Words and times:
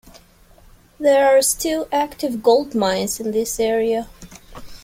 There 0.99 1.27
are 1.37 1.43
still 1.43 1.87
active 1.91 2.41
gold 2.41 2.73
mines 2.73 3.19
in 3.19 3.29
this 3.29 3.59
area. 3.59 4.09